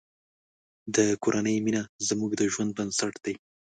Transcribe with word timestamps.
د 0.95 0.97
کورنۍ 1.23 1.57
مینه 1.65 1.83
زموږ 2.07 2.31
د 2.35 2.41
ژوند 2.53 2.71
بنسټ 2.77 3.13
دی. 3.25 3.33